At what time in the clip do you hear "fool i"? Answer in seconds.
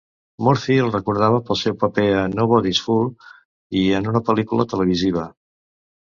2.85-3.83